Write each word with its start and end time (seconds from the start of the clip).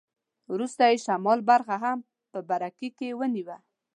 وروسته 0.53 0.81
یې 0.89 0.97
شمال 1.05 1.39
برخه 1.49 1.75
هم 1.83 1.99
په 2.31 2.39
برکې 2.49 3.09
ونیوه. 3.19 3.57